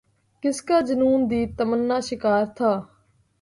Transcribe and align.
کس 0.43 0.57
کا 0.67 0.77
جنون 0.87 1.19
دید 1.29 1.49
تمنا 1.57 1.97
شکار 2.09 2.43
تھا 2.57 2.71